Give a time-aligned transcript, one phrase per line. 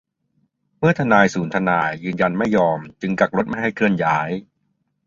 [0.79, 4.29] เมื่อทนายศูนย์ทนายยืนยันไม่ยอม จึงกักรถไม่ให้เคลื่อนย้าย